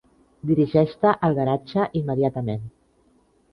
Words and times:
Dirigeix-te 0.51 1.11
al 1.29 1.37
garatge 1.41 1.87
immediatament. 2.01 2.67